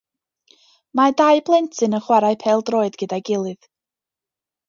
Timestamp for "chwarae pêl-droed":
2.07-2.99